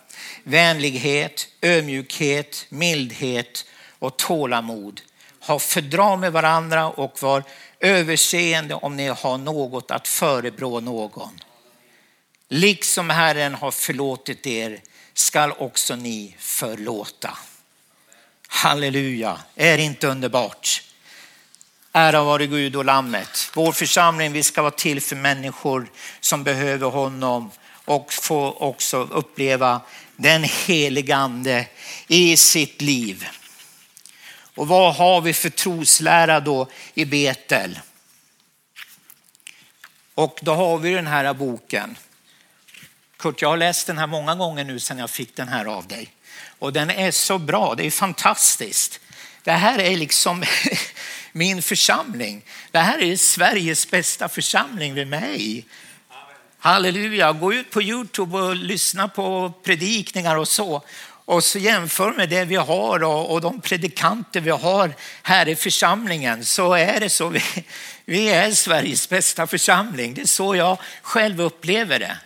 vänlighet, 0.42 1.48
ödmjukhet, 1.60 2.66
mildhet 2.68 3.64
och 3.98 4.16
tålamod. 4.16 5.00
Ha 5.40 5.58
fördra 5.58 6.16
med 6.16 6.32
varandra 6.32 6.90
och 6.90 7.22
var 7.22 7.42
överseende 7.80 8.74
om 8.74 8.96
ni 8.96 9.08
har 9.08 9.38
något 9.38 9.90
att 9.90 10.08
förebrå 10.08 10.80
någon. 10.80 11.40
Liksom 12.48 13.10
Herren 13.10 13.54
har 13.54 13.70
förlåtit 13.70 14.46
er 14.46 14.80
skall 15.18 15.52
också 15.58 15.96
ni 15.96 16.34
förlåta. 16.38 17.38
Halleluja, 18.48 19.38
är 19.54 19.76
det 19.76 19.82
inte 19.82 20.06
underbart? 20.06 20.82
Ära 21.92 22.24
vare 22.24 22.46
Gud 22.46 22.76
och 22.76 22.84
Lammet. 22.84 23.50
Vår 23.54 23.72
församling, 23.72 24.32
vi 24.32 24.42
ska 24.42 24.62
vara 24.62 24.70
till 24.70 25.00
för 25.00 25.16
människor 25.16 25.90
som 26.20 26.44
behöver 26.44 26.90
honom 26.90 27.50
och 27.84 28.12
få 28.12 28.52
också 28.52 28.96
uppleva 28.96 29.80
den 30.16 30.44
helige 30.44 31.16
ande 31.16 31.66
i 32.06 32.36
sitt 32.36 32.82
liv. 32.82 33.26
Och 34.54 34.68
vad 34.68 34.94
har 34.94 35.20
vi 35.20 35.32
för 35.32 35.50
troslära 35.50 36.40
då 36.40 36.68
i 36.94 37.04
Betel? 37.04 37.78
Och 40.14 40.38
då 40.42 40.54
har 40.54 40.78
vi 40.78 40.90
den 40.90 41.06
här 41.06 41.34
boken. 41.34 41.96
Kurt, 43.18 43.42
jag 43.42 43.48
har 43.48 43.56
läst 43.56 43.86
den 43.86 43.98
här 43.98 44.06
många 44.06 44.34
gånger 44.34 44.64
nu 44.64 44.80
sedan 44.80 44.98
jag 44.98 45.10
fick 45.10 45.36
den 45.36 45.48
här 45.48 45.64
av 45.64 45.86
dig. 45.86 46.08
Och 46.58 46.72
den 46.72 46.90
är 46.90 47.10
så 47.10 47.38
bra, 47.38 47.74
det 47.74 47.86
är 47.86 47.90
fantastiskt. 47.90 49.00
Det 49.44 49.52
här 49.52 49.78
är 49.78 49.96
liksom 49.96 50.44
min 51.32 51.62
församling. 51.62 52.42
Det 52.70 52.78
här 52.78 53.02
är 53.02 53.16
Sveriges 53.16 53.90
bästa 53.90 54.28
församling 54.28 54.94
vi 54.94 55.00
är 55.00 55.04
med 55.04 55.40
i. 55.40 55.64
Halleluja, 56.58 57.32
gå 57.32 57.52
ut 57.52 57.70
på 57.70 57.82
Youtube 57.82 58.38
och 58.38 58.56
lyssna 58.56 59.08
på 59.08 59.52
predikningar 59.62 60.36
och 60.36 60.48
så. 60.48 60.82
Och 61.24 61.44
så 61.44 61.58
jämför 61.58 62.12
med 62.12 62.28
det 62.28 62.44
vi 62.44 62.56
har 62.56 63.04
och, 63.04 63.40
de 63.40 63.60
predikanter 63.60 64.40
vi 64.40 64.50
har 64.50 64.94
här 65.22 65.48
i 65.48 65.56
församlingen 65.56 66.44
så 66.44 66.74
är 66.74 67.00
det 67.00 67.10
så. 67.10 67.28
Vi, 67.28 67.42
vi 68.04 68.28
är 68.28 68.50
Sveriges 68.50 69.08
bästa 69.08 69.46
församling. 69.46 70.14
Det 70.14 70.20
är 70.20 70.26
så 70.26 70.56
jag 70.56 70.78
själv 71.02 71.40
upplever 71.40 71.98
det. 71.98 72.16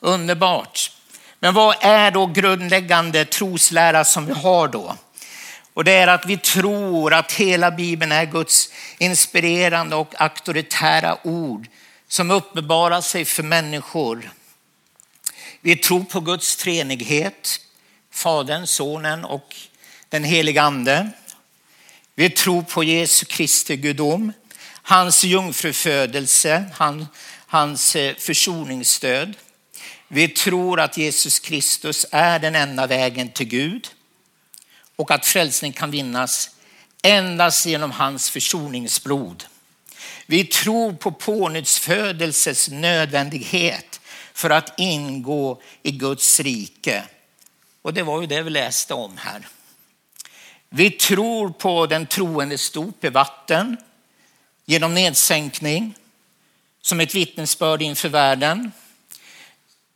Underbart. 0.00 0.92
Men 1.40 1.54
vad 1.54 1.76
är 1.80 2.10
då 2.10 2.26
grundläggande 2.26 3.24
troslära 3.24 4.04
som 4.04 4.26
vi 4.26 4.32
har 4.32 4.68
då? 4.68 4.96
Och 5.74 5.84
det 5.84 5.92
är 5.92 6.06
att 6.06 6.26
vi 6.26 6.36
tror 6.36 7.14
att 7.14 7.32
hela 7.32 7.70
Bibeln 7.70 8.12
är 8.12 8.24
Guds 8.24 8.72
inspirerande 8.98 9.96
och 9.96 10.20
auktoritära 10.20 11.18
ord 11.24 11.66
som 12.08 12.30
uppenbarar 12.30 13.00
sig 13.00 13.24
för 13.24 13.42
människor. 13.42 14.30
Vi 15.60 15.76
tror 15.76 16.04
på 16.04 16.20
Guds 16.20 16.56
treenighet, 16.56 17.60
Fadern, 18.12 18.66
Sonen 18.66 19.24
och 19.24 19.56
den 20.08 20.24
helige 20.24 20.62
Ande. 20.62 21.10
Vi 22.14 22.30
tror 22.30 22.62
på 22.62 22.84
Jesu 22.84 23.26
Kristi 23.26 23.76
gudom, 23.76 24.32
hans 24.82 25.24
jungfrufödelse, 25.24 26.64
hans 27.46 27.96
eh, 27.96 28.14
försoningsstöd. 28.14 29.34
Vi 30.08 30.28
tror 30.28 30.80
att 30.80 30.96
Jesus 30.96 31.38
Kristus 31.38 32.06
är 32.10 32.38
den 32.38 32.54
enda 32.54 32.86
vägen 32.86 33.30
till 33.30 33.46
Gud 33.46 33.88
och 34.96 35.10
att 35.10 35.26
frälsning 35.26 35.72
kan 35.72 35.90
vinnas 35.90 36.50
endast 37.02 37.66
genom 37.66 37.90
hans 37.90 38.30
försoningsblod. 38.30 39.44
Vi 40.26 40.44
tror 40.44 40.92
på 40.92 41.12
pånyttfödelses 41.12 42.68
nödvändighet 42.68 44.00
för 44.32 44.50
att 44.50 44.80
ingå 44.80 45.62
i 45.82 45.90
Guds 45.90 46.40
rike. 46.40 47.04
Och 47.82 47.94
det 47.94 48.02
var 48.02 48.20
ju 48.20 48.26
det 48.26 48.42
vi 48.42 48.50
läste 48.50 48.94
om 48.94 49.16
här. 49.16 49.48
Vi 50.68 50.90
tror 50.90 51.50
på 51.50 51.86
den 51.86 52.06
troendes 52.06 52.70
dop 52.70 53.04
i 53.04 53.08
vatten 53.08 53.76
genom 54.64 54.94
nedsänkning 54.94 55.94
som 56.80 57.00
ett 57.00 57.14
vittnesbörd 57.14 57.82
inför 57.82 58.08
världen. 58.08 58.72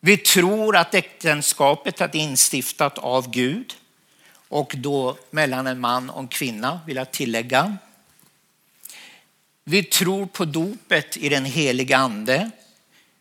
Vi 0.05 0.17
tror 0.17 0.77
att 0.77 0.95
äktenskapet 0.95 2.01
är 2.01 2.17
instiftat 2.17 2.99
av 2.99 3.31
Gud 3.31 3.75
och 4.49 4.75
då 4.77 5.17
mellan 5.31 5.67
en 5.67 5.81
man 5.81 6.11
och 6.11 6.21
en 6.21 6.29
kvinna 6.29 6.81
vill 6.87 6.97
jag 6.97 7.11
tillägga. 7.11 7.77
Vi 9.65 9.83
tror 9.83 10.27
på 10.27 10.45
dopet 10.45 11.17
i 11.17 11.29
den 11.29 11.45
heliga 11.45 11.97
ande 11.97 12.51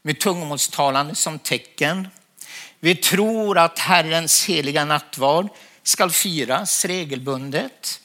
med 0.01 0.19
tungomålstalande 0.19 1.15
som 1.15 1.39
tecken. 1.39 2.07
Vi 2.79 2.95
tror 2.95 3.57
att 3.57 3.79
Herrens 3.79 4.45
heliga 4.45 4.85
nattvard 4.85 5.47
ska 5.83 6.09
firas 6.09 6.85
regelbundet. 6.85 8.01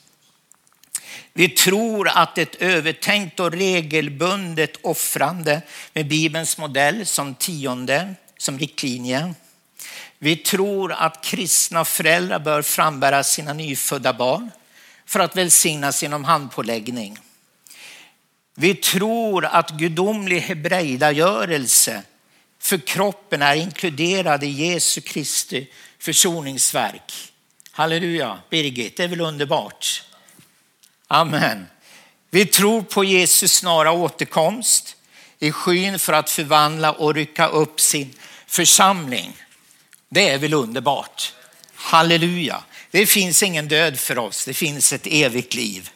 Vi 1.32 1.48
tror 1.48 2.08
att 2.08 2.38
ett 2.38 2.54
övertänkt 2.54 3.40
och 3.40 3.52
regelbundet 3.52 4.76
offrande 4.82 5.62
med 5.92 6.08
Bibelns 6.08 6.58
modell 6.58 7.06
som 7.06 7.34
tionde, 7.34 8.14
som 8.38 8.58
riktlinje. 8.58 9.34
Vi 10.18 10.36
tror 10.36 10.92
att 10.92 11.24
kristna 11.24 11.84
föräldrar 11.84 12.38
bör 12.38 12.62
frambära 12.62 13.24
sina 13.24 13.52
nyfödda 13.52 14.12
barn 14.12 14.50
för 15.06 15.20
att 15.20 15.36
välsignas 15.36 16.02
genom 16.02 16.24
handpåläggning. 16.24 17.18
Vi 18.54 18.74
tror 18.74 19.44
att 19.44 19.70
gudomlig 19.70 20.40
hebreidagörelse 20.40 22.02
för 22.58 22.78
kroppen 22.78 23.42
är 23.42 23.56
inkluderad 23.56 24.44
i 24.44 24.48
Jesu 24.48 25.00
Kristi 25.00 25.68
försoningsverk. 25.98 27.32
Halleluja, 27.70 28.38
Birgit, 28.50 28.96
det 28.96 29.04
är 29.04 29.08
väl 29.08 29.20
underbart? 29.20 30.04
Amen. 31.08 31.66
Vi 32.30 32.46
tror 32.46 32.82
på 32.82 33.04
Jesus 33.04 33.52
snara 33.52 33.92
återkomst 33.92 34.95
i 35.38 35.52
skyn 35.52 35.98
för 35.98 36.12
att 36.12 36.30
förvandla 36.30 36.92
och 36.92 37.14
rycka 37.14 37.48
upp 37.48 37.80
sin 37.80 38.14
församling. 38.46 39.36
Det 40.08 40.28
är 40.28 40.38
väl 40.38 40.54
underbart? 40.54 41.32
Halleluja. 41.74 42.62
Det 42.90 43.06
finns 43.06 43.42
ingen 43.42 43.68
död 43.68 43.98
för 43.98 44.18
oss, 44.18 44.44
det 44.44 44.54
finns 44.54 44.92
ett 44.92 45.06
evigt 45.06 45.54
liv. 45.54 45.90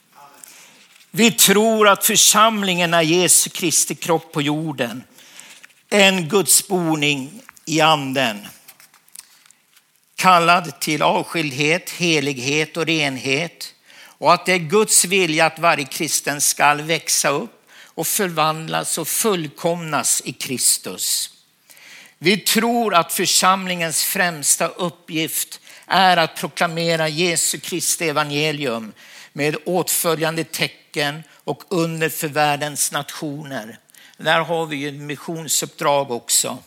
Vi 1.11 1.33
tror 1.33 1.88
att 1.88 2.07
församlingen 2.07 2.94
är 2.94 3.03
Jesu 3.03 3.50
Kristi 3.50 3.94
kropp 3.94 4.33
på 4.33 4.42
jorden. 4.42 5.03
En 5.88 6.29
Guds 6.29 6.68
boning 6.68 7.42
i 7.64 7.81
anden. 7.81 8.46
Kallad 10.16 10.81
till 10.81 11.03
avskildhet, 11.03 11.90
helighet 11.90 12.76
och 12.76 12.87
renhet. 12.87 13.74
Och 14.03 14.33
att 14.33 14.46
det 14.46 14.53
är 14.53 14.59
Guds 14.59 15.05
vilja 15.05 15.46
att 15.46 15.59
varje 15.59 15.85
kristen 15.85 16.40
ska 16.40 16.74
växa 16.74 17.29
upp 17.29 17.60
och 18.00 18.06
förvandlas 18.06 18.98
och 18.98 19.08
fullkomnas 19.08 20.22
i 20.24 20.32
Kristus. 20.32 21.30
Vi 22.18 22.36
tror 22.36 22.94
att 22.94 23.12
församlingens 23.12 24.04
främsta 24.04 24.68
uppgift 24.68 25.60
är 25.86 26.16
att 26.16 26.36
proklamera 26.36 27.08
Jesu 27.08 27.58
Kristi 27.58 28.08
evangelium 28.08 28.92
med 29.32 29.56
åtföljande 29.64 30.44
tecken 30.44 31.22
och 31.44 31.62
under 31.68 32.08
för 32.08 32.28
världens 32.28 32.92
nationer. 32.92 33.78
Där 34.16 34.40
har 34.40 34.66
vi 34.66 34.76
ju 34.76 34.88
ett 34.88 34.94
missionsuppdrag 34.94 36.10
också. 36.10 36.58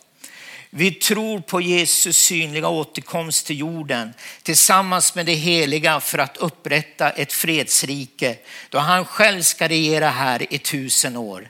Vi 0.76 0.92
tror 0.92 1.40
på 1.40 1.62
Jesus 1.62 2.18
synliga 2.18 2.68
återkomst 2.68 3.46
till 3.46 3.60
jorden 3.60 4.14
tillsammans 4.44 5.16
med 5.16 5.26
det 5.26 5.34
heliga 5.34 6.00
för 6.00 6.18
att 6.18 6.38
upprätta 6.38 7.10
ett 7.10 7.34
fredsrike 7.34 8.38
då 8.70 8.80
han 8.80 9.06
själv 9.06 9.42
ska 9.42 9.68
regera 9.68 10.10
här 10.10 10.54
i 10.54 10.58
tusen 10.58 11.18
år. 11.18 11.50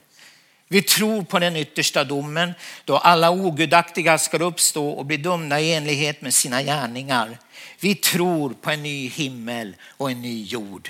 Vi 0.67 0.81
tror 0.81 1.23
på 1.23 1.39
den 1.39 1.55
yttersta 1.55 2.03
domen 2.03 2.53
då 2.85 2.97
alla 2.97 3.31
ogudaktiga 3.31 4.17
ska 4.17 4.37
uppstå 4.37 4.89
och 4.89 5.05
bli 5.05 5.17
dömda 5.17 5.59
i 5.59 5.73
enlighet 5.73 6.21
med 6.21 6.33
sina 6.33 6.63
gärningar. 6.63 7.37
Vi 7.79 7.95
tror 7.95 8.53
på 8.53 8.71
en 8.71 8.83
ny 8.83 9.09
himmel 9.09 9.75
och 9.97 10.11
en 10.11 10.21
ny 10.21 10.43
jord. 10.43 10.89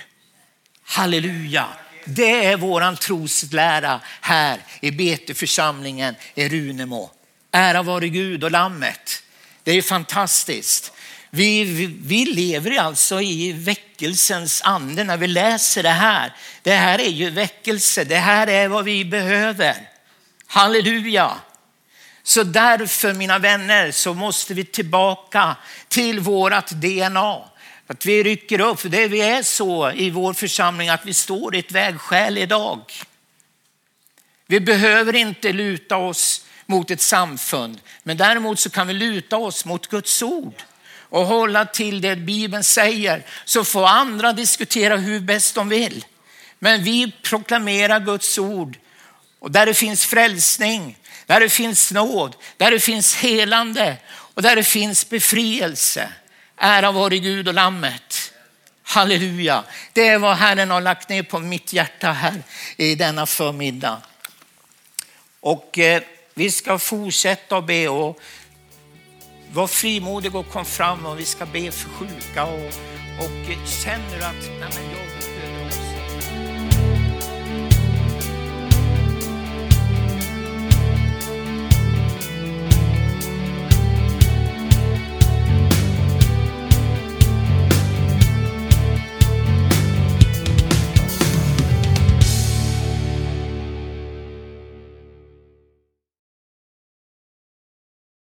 Halleluja! 0.83 1.67
Det 2.05 2.45
är 2.45 2.57
våran 2.57 2.95
troslära 2.95 4.01
här 4.21 4.59
i 4.81 4.91
Beteförsamlingen 4.91 6.15
i 6.35 6.49
Runemo. 6.49 7.11
Ära 7.55 7.83
vare 7.83 8.09
Gud 8.09 8.43
och 8.43 8.51
Lammet. 8.51 9.23
Det 9.63 9.71
är 9.71 9.81
fantastiskt. 9.81 10.93
Vi, 11.29 11.63
vi, 11.63 11.85
vi, 11.85 12.25
lever 12.25 12.79
alltså 12.79 13.21
i 13.21 13.51
väckelsens 13.51 14.61
ande 14.61 15.03
när 15.03 15.17
vi 15.17 15.27
läser 15.27 15.83
det 15.83 15.89
här. 15.89 16.33
Det 16.61 16.75
här 16.75 16.99
är 16.99 17.09
ju 17.09 17.29
väckelse, 17.29 18.03
det 18.03 18.17
här 18.17 18.47
är 18.47 18.67
vad 18.67 18.85
vi 18.85 19.05
behöver. 19.05 19.75
Halleluja! 20.47 21.31
Så 22.23 22.43
därför 22.43 23.13
mina 23.13 23.39
vänner 23.39 23.91
så 23.91 24.13
måste 24.13 24.53
vi 24.53 24.65
tillbaka 24.65 25.55
till 25.87 26.19
vårat 26.19 26.69
DNA. 26.69 27.41
Att 27.87 28.05
vi 28.05 28.23
rycker 28.23 28.61
upp, 28.61 28.79
för 28.79 28.89
det 28.89 29.07
vi 29.07 29.21
är 29.21 29.43
så 29.43 29.91
i 29.91 30.09
vår 30.09 30.33
församling 30.33 30.89
att 30.89 31.05
vi 31.05 31.13
står 31.13 31.55
i 31.55 31.59
ett 31.59 31.71
vägskäl 31.71 32.37
idag. 32.37 32.81
Vi 34.47 34.59
behöver 34.59 35.15
inte 35.15 35.53
luta 35.53 35.97
oss 35.97 36.45
mot 36.65 36.91
ett 36.91 37.01
samfund, 37.01 37.81
men 38.03 38.17
däremot 38.17 38.59
så 38.59 38.69
kan 38.69 38.87
vi 38.87 38.93
luta 38.93 39.37
oss 39.37 39.65
mot 39.65 39.87
Guds 39.87 40.21
ord 40.21 40.63
och 41.13 41.25
hålla 41.25 41.65
till 41.65 42.01
det 42.01 42.15
Bibeln 42.15 42.63
säger. 42.63 43.25
Så 43.45 43.63
får 43.63 43.87
andra 43.87 44.33
diskutera 44.33 44.97
hur 44.97 45.19
bäst 45.19 45.55
de 45.55 45.69
vill. 45.69 46.05
Men 46.59 46.83
vi 46.83 47.11
proklamerar 47.23 47.99
Guds 47.99 48.37
ord 48.37 48.77
och 49.39 49.51
där 49.51 49.65
det 49.65 49.73
finns 49.73 50.05
frälsning, 50.05 50.97
där 51.25 51.39
det 51.39 51.49
finns 51.49 51.91
nåd, 51.91 52.35
där 52.57 52.71
det 52.71 52.79
finns 52.79 53.15
helande 53.15 53.97
och 54.09 54.41
där 54.41 54.55
det 54.55 54.63
finns 54.63 55.09
befrielse. 55.09 56.09
Ära 56.57 56.91
vare 56.91 57.17
Gud 57.17 57.47
och 57.47 57.53
Lammet. 57.53 58.33
Halleluja. 58.83 59.63
Det 59.93 60.07
är 60.07 60.17
vad 60.17 60.37
Herren 60.37 60.71
har 60.71 60.81
lagt 60.81 61.09
ner 61.09 61.23
på 61.23 61.39
mitt 61.39 61.73
hjärta 61.73 62.11
här 62.11 62.43
i 62.77 62.95
denna 62.95 63.25
förmiddag. 63.25 64.01
Och 65.39 65.79
eh, 65.79 66.01
vi 66.33 66.51
ska 66.51 66.79
fortsätta 66.79 67.57
att 67.57 67.67
be 67.67 67.87
och 67.87 68.19
var 69.51 69.67
frimodig 69.67 70.35
och 70.35 70.49
kom 70.49 70.65
fram 70.65 71.05
och 71.05 71.19
vi 71.19 71.25
ska 71.25 71.45
be 71.45 71.71
för 71.71 71.89
sjuka 71.89 72.45
och, 72.45 72.65
och 73.19 73.67
känner 73.83 74.17
att 74.17 74.49
nej 74.59 74.69
men 74.75 74.91
jag 74.91 75.12